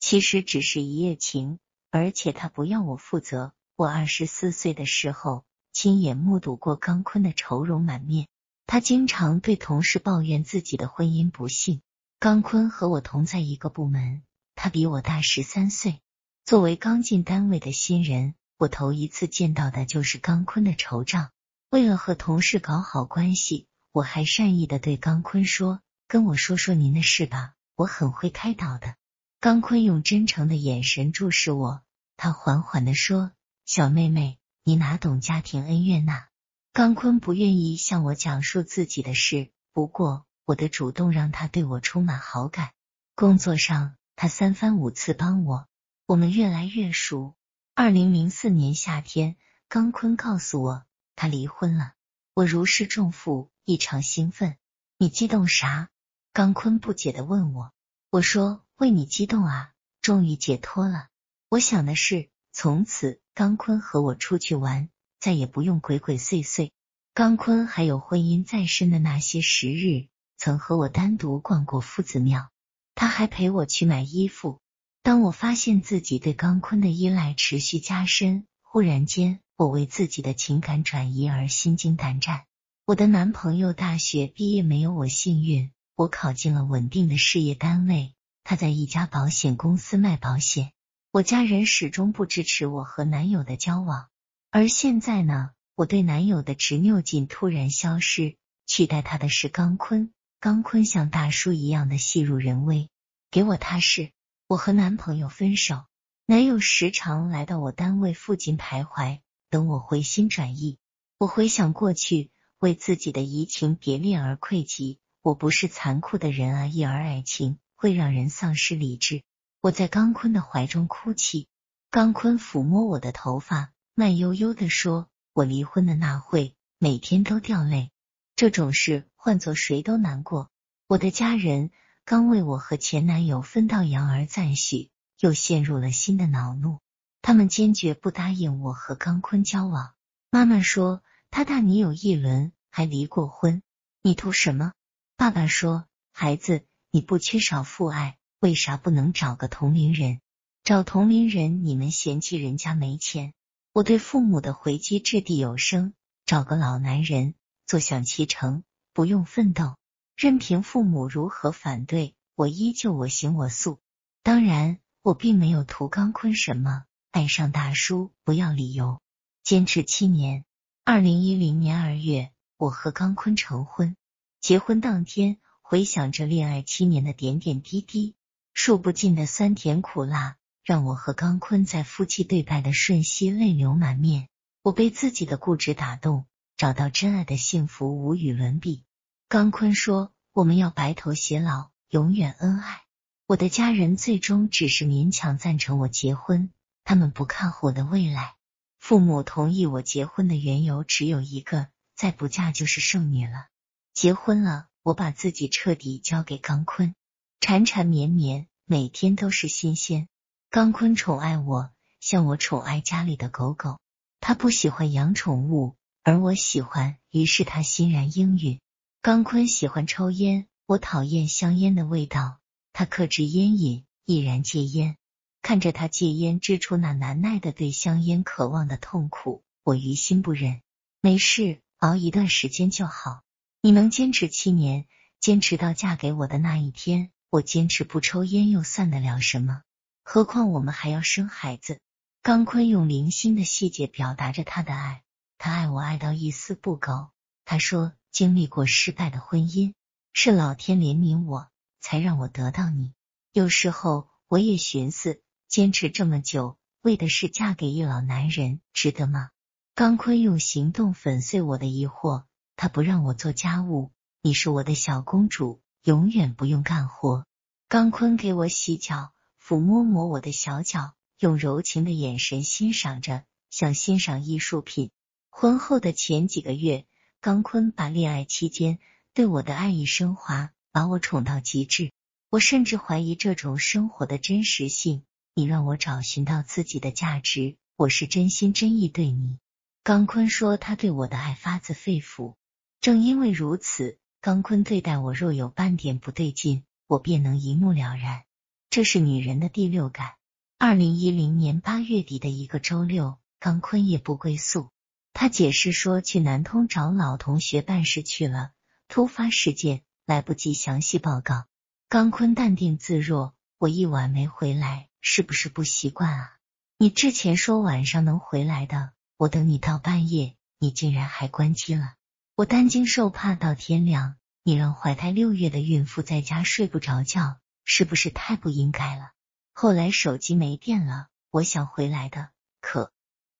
[0.00, 1.58] 其实只是一夜情，
[1.90, 3.52] 而且他不要我负责。
[3.76, 8.26] 我二十四岁的时候，亲眼目睹过刚坤的愁容满面。
[8.66, 11.82] 他经常对同事抱怨自己的婚姻不幸。
[12.18, 14.22] 刚坤和我同在一个部门，
[14.54, 16.00] 他比我大十三岁。
[16.44, 21.28] 作为刚进单位的新人，我头一次见到的就是刚坤的惆怅。
[21.70, 28.94] 为了和同事搞好关系，我还善意的对刚坤说：“跟我说说您的事吧，我很会开导的。”
[29.42, 31.80] 刚坤用真诚的眼神注视我，
[32.18, 33.32] 他缓缓的说
[33.64, 36.26] ：“小妹妹，你哪懂家庭恩怨呐？”
[36.74, 42.72] 刚坤不愿意向我讲述自己的事，不过我的主动让他对我充满好感。
[43.14, 45.66] 工作上，他三番五次帮我，
[46.04, 47.34] 我们越来越熟。
[47.74, 49.36] 二零零四年夏天，
[49.70, 50.84] 刚坤告诉我
[51.16, 51.94] 他离婚了，
[52.34, 54.58] 我如释重负，异常兴奋。
[54.98, 55.88] 你激动啥？
[56.34, 57.72] 刚坤不解的问我。
[58.10, 58.62] 我说。
[58.80, 59.72] 为你激动啊！
[60.00, 61.08] 终于解脱了。
[61.50, 66.70] 我想的是，从此刚坤和我出去玩，再也不用鬼鬼祟祟。
[67.12, 70.06] 刚坤还有婚姻在身的那些时日，
[70.38, 72.48] 曾和我单独逛过夫子庙，
[72.94, 74.60] 他还陪我去买衣服。
[75.02, 82.44] 当我发现自己对刚坤的依赖持续加深，忽然间，我为自己的情感转移而心惊胆战。
[82.86, 88.14] 我的男朋友大学毕业没有我幸运，我考进了稳定的事业单位。
[88.44, 90.72] 他在一家保险公司卖保险，
[91.12, 94.08] 我家人始终不支持我和男友的交往。
[94.50, 100.12] 而现在呢，我对男友的执拗劲突然消失，取代他的是刚坤。
[100.40, 102.88] 刚坤像大叔一样的细入人微，
[103.30, 104.10] 给我踏实。
[104.46, 105.84] 我和男朋友分手，
[106.26, 110.78] 男友时常来到我单位附近徘徊，等我回心转意。
[111.18, 114.98] 我回想过去，为自己的移情别恋而愧疚。
[115.22, 117.58] 我不是残酷的人啊，一而爱情。
[117.80, 119.22] 会让人丧失理智。
[119.62, 121.48] 我在刚坤的怀中哭泣，
[121.90, 127.90] 刚坤抚摸我的头发，慢悠悠的说：“我离婚的那会，每天都掉泪。
[128.36, 130.50] 这种事换做谁都难过。
[130.88, 131.70] 我的家人
[132.04, 136.80] 刚为我和前男友分道扬镳赞许，又陷入了新的恼怒。
[137.22, 139.94] 他们坚决不答应我和刚坤交往。
[140.30, 143.62] 妈妈说他大你有一轮，还离过婚，
[144.02, 144.74] 你图什么？
[145.16, 150.20] 爸爸说孩子。”你不缺少父爱，为啥不能找个同龄人？
[150.64, 153.32] 找同龄人，你们嫌弃人家没钱。
[153.72, 155.94] 我对父母的回击掷地有声：
[156.26, 157.34] 找个老男人，
[157.64, 159.76] 坐享其成，不用奋斗，
[160.16, 163.78] 任凭父母如何反对，我依旧我行我素。
[164.24, 169.00] 当然，我并没有图刚坤什么，爱上大叔不要理由，
[169.44, 170.44] 坚持七年。
[170.84, 173.94] 二零一零年二月，我和刚坤成婚，
[174.40, 175.38] 结婚当天。
[175.70, 178.16] 回想着恋爱七年的点点滴滴，
[178.52, 184.26] 数不尽的酸甜苦辣，让我和刚坤在夫妻对拜的瞬息泪流满面。
[184.62, 186.26] 我被自己的固执打动，
[186.56, 188.82] 找到真爱的幸福无与伦比。
[189.28, 192.80] 刚坤说：“我们要白头偕老，永远恩爱。”
[193.28, 196.50] 我的家人最终只是勉强赞成我结婚，
[196.82, 198.34] 他们不看好我的未来。
[198.80, 203.46] 父母同意我结婚的缘由只有一个：再不嫁就是剩女了。
[203.94, 204.66] 结婚了。
[204.82, 206.94] 我把自己彻底交给刚坤，
[207.40, 210.08] 缠缠绵绵，每天都是新鲜。
[210.48, 211.70] 刚坤宠爱我，
[212.00, 213.78] 像我宠爱家里的狗狗。
[214.20, 218.60] 他不喜欢养宠物，而我喜欢，于是他欣然应允。
[219.02, 222.38] 刚坤喜欢抽烟，我讨厌香烟的味道，
[222.72, 224.96] 他克制烟瘾，毅然戒烟。
[225.42, 230.60] 看着他戒烟，支出那难耐的对香烟渴望的痛苦，我于心不忍。
[231.00, 233.22] 没事，熬一段时间就好。
[233.62, 234.86] 你能坚持七年，
[235.20, 239.62] 坚持到嫁给我的那一天，我坚持不抽烟又算得了什么？
[240.02, 241.78] 何况我们还要生孩子。
[242.22, 245.02] 刚坤用零星的细节表达着他的爱，
[245.36, 247.10] 他爱我爱到一丝不苟。
[247.44, 249.74] 他说，经历过失败的婚姻，
[250.14, 251.50] 是老天怜悯我，
[251.80, 252.94] 才让我得到你。
[253.30, 259.28] 有时候我也寻思，坚持这么久，为的是嫁给一老男人，值得吗？
[259.74, 262.24] 刚坤用行动粉碎我的疑惑。
[262.62, 263.90] 他不让我做家务，
[264.20, 267.24] 你是我的小公主，永远不用干活。
[267.70, 274.90] 刚坤给我洗脚，抚摸摸我的小脚，用柔情的眼神欣赏着，像欣赏艺术品。
[275.30, 276.84] 婚后的前几个月，
[277.22, 278.78] 刚坤把恋爱期间
[279.14, 281.92] 对我的爱意升华，把我宠到极致。
[282.28, 285.02] 我甚至怀疑这种生活的真实性。
[285.32, 289.38] 你让我找寻到自己的价值，我是真心真意对你。
[289.82, 292.34] 刚坤说，他对我的爱发自肺腑。
[292.80, 298.22] 正因为如此，刚坤对待我若有半点不对劲，我便能一目了然。
[298.70, 300.14] 这是女人的第六感。
[300.56, 304.70] 二零一零年八月底的一个周六，刚坤夜不归宿，
[305.12, 308.52] 他解释说去南通找老同学办事去了，
[308.88, 311.44] 突发事件来不及详细报告。
[311.90, 316.36] 刚坤淡定自若：“我一晚没回来，是不是不习惯啊？
[316.78, 321.96] 你之前说晚上能回来的，我等你到半夜，你竟然还关机了。
[322.40, 329.10] 我担惊受怕到天亮，你让怀胎六月的孕妇在家睡不着觉。”是不是太不应该了？
[329.52, 332.30] 后来手机没电了，我想回来的，
[332.62, 332.92] 可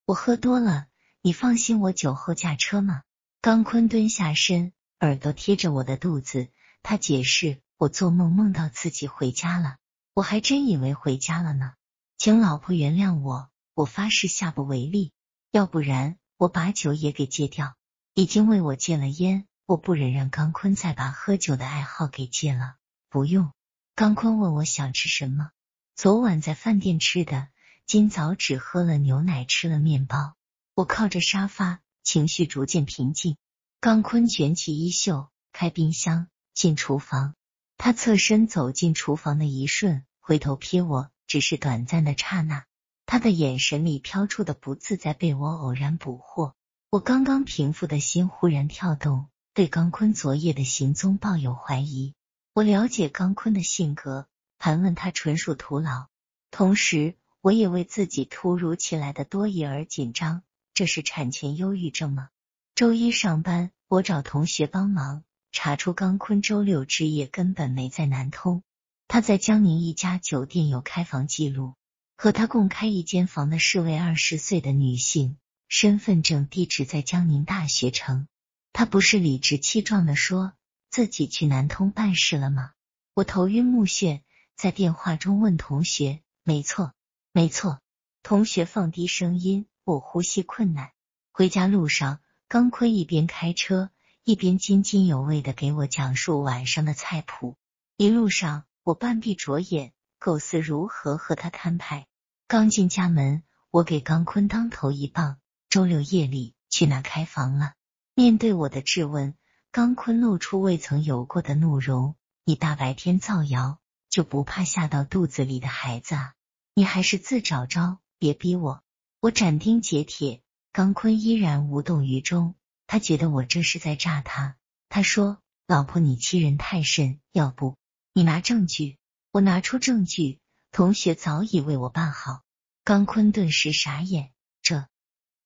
[0.05, 0.85] 我喝多了。
[1.23, 3.03] 你放心，我酒后驾车吗？
[3.41, 6.49] 刚坤蹲下身，耳朵贴着我的肚子，
[6.83, 9.79] 他解释：我做梦梦到自己回家了，
[10.13, 11.73] 我还真以为回家了呢。
[12.19, 15.15] 请老婆原谅我，我发誓下不为例，
[15.53, 17.75] 要不然我把酒也给戒掉。
[18.15, 22.75] 已经为我戒了烟，我不忍让刚坤再把喝酒的爱好给戒了。
[23.09, 23.53] 不用。
[23.95, 25.51] 刚坤问我想吃什么，
[25.95, 27.49] 昨晚在饭店吃的，
[27.87, 30.35] 今早只喝了牛奶，吃了面包。
[30.75, 33.37] 我靠着沙发，情绪逐渐平静。
[33.79, 37.35] 刚坤卷起衣袖，开冰箱，进厨房。
[37.77, 42.65] 他侧身走进厨房的一瞬，回头瞥我，只是短暂的刹那。
[43.07, 46.55] 他的眼神里飘出的不自在被我偶然捕获。
[46.93, 52.15] 我刚刚平复的心忽然跳动，对刚坤昨夜的行踪抱有怀疑。
[52.53, 54.27] 我了解刚坤的性格，
[54.59, 56.09] 盘问他纯属徒劳。
[56.51, 60.43] 同时，我也为自己突如其来的多疑而紧张。
[60.75, 62.31] 这是产前忧郁症吗？
[62.75, 65.23] 周一上班，我找同学帮忙
[65.53, 68.65] 查出刚坤周六之夜根本没在南通，
[69.07, 71.75] 他在江宁一家酒店有开房记录，
[72.17, 75.37] 和他共开一间房的是位二十岁的女性，
[75.71, 78.27] 身份证地址在江宁大学城。
[78.73, 80.53] 他不是理直气壮的说。
[80.91, 82.73] 自己去南通办事了吗？
[83.15, 84.23] 我头晕目眩，
[84.57, 86.93] 在电话中问同学：“没错，
[87.33, 87.79] 没错。”
[88.25, 90.91] 同学放低声音，我呼吸困难。
[91.31, 92.19] 回家路上，
[92.49, 93.91] 刚坤一边开车，
[94.25, 97.57] 一边津津有味的给我讲述晚上的菜谱。
[97.97, 102.09] 一路上，我半闭着眼，构思如何和他摊牌。
[102.49, 105.39] 刚进家门，我给刚坤当头一棒
[105.71, 107.73] ：“周六夜里去哪开房了？”
[108.15, 109.35] 面对我的质问。
[109.73, 113.79] 刚坤露出未曾有过的怒容：“你大白天造谣，
[114.09, 116.35] 就不怕吓到肚子里的孩子啊？
[116.75, 118.83] 你还是自找招，别逼我！”
[119.21, 120.43] 我斩钉截铁。
[120.73, 122.57] 刚坤依然无动于衷，
[122.89, 124.57] 他觉得我这是在诈他。
[124.89, 125.39] 他说
[125.69, 127.77] ：“老婆，你欺人太甚，要不
[128.13, 128.99] 你拿证据？”
[129.31, 130.41] 我拿出证据，
[130.73, 132.43] 同学早已为我办好。
[132.83, 134.33] 刚坤顿时傻眼：“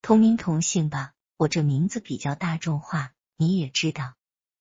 [0.04, 1.14] 同名同姓吧？
[1.38, 4.16] 我这名字比较大众化。”你也知道，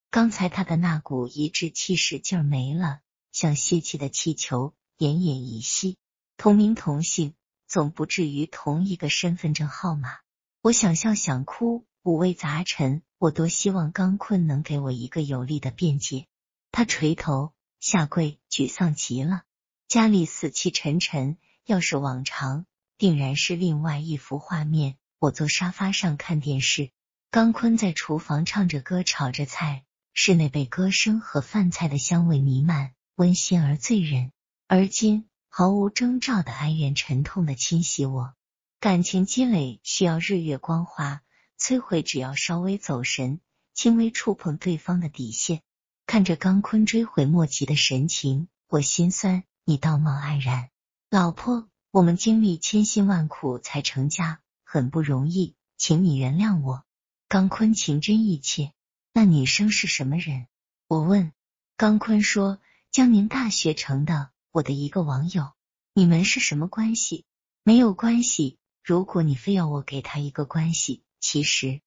[0.10, 3.02] 刚才他的那股一致气势劲儿没了，
[3.34, 5.98] 像泄气的气球，奄奄一息。
[6.38, 7.34] 同名同姓，
[7.68, 10.20] 总不至于同一个身份证号码。
[10.62, 13.02] 我想笑想哭，五味杂陈。
[13.18, 16.26] 我多希望刚坤能给我一个有力的辩解。
[16.72, 17.52] 他垂头
[17.82, 19.44] 下跪，沮丧极了。
[19.90, 22.66] 家里死气沉沉，要是往常，
[22.98, 24.96] 定然是另外一幅画面。
[25.24, 26.92] 我坐沙发上看电视。
[27.32, 34.34] 刚坤在厨房唱着歌，炒着菜，室内被歌声和饭菜的香味弥漫，温馨而醉人。
[34.68, 38.34] 而今毫无征兆的哀怨沉痛的侵袭我，
[38.82, 41.22] 感情积累需要日月光华
[41.58, 43.40] 摧毁，只要稍微走神，
[43.74, 45.62] 轻微触碰对方的底线。
[46.06, 49.46] 看着刚坤追悔莫及的神情，我心酸。
[49.64, 50.68] 你道貌岸然，
[51.10, 54.42] 老婆，我们经历千辛万苦才成家，
[54.74, 56.84] 很不容易，请你原谅我。
[57.28, 58.74] 刚坤情真意切，
[59.14, 60.48] 那女生是什么人？
[60.88, 61.32] 我问。
[61.78, 65.52] 刚坤说：“江宁大学城的，我的一个网友。
[65.94, 67.24] 你们是什么关系？
[67.62, 68.58] 没有关系。
[68.84, 71.82] 如果你非要我给他一个关系，其实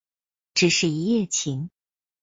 [0.54, 1.70] 只是一夜情。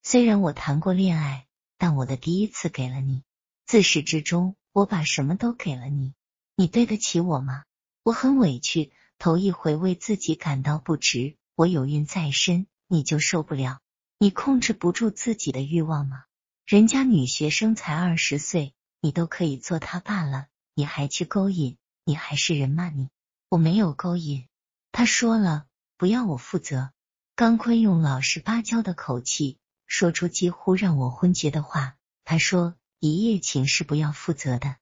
[0.01, 1.45] 虽然我谈过恋爱，
[1.77, 3.23] 但我的第一次给了你。
[3.65, 6.13] 自始至终，我把什么都给了你。
[6.55, 7.65] 你对得起我吗？
[8.03, 8.93] 我很委屈，
[9.23, 11.37] 头一回为自己感到不值。
[11.55, 13.79] 我有孕在身。”你就受不了？
[14.19, 16.25] 你控制不住自己的欲望吗？
[16.65, 21.77] 人家女学生才二十岁，你都可以做她爸了，你还去勾引？
[22.03, 22.89] 你还是人吗？
[22.89, 23.07] 你
[23.47, 24.49] 我没有勾引。
[24.91, 26.91] 他说了，不要我负责。
[27.33, 31.95] 刚坤用老实巴交的口气说出几乎让我昏厥的话。
[32.25, 34.75] 他说，一夜情是不要负责的。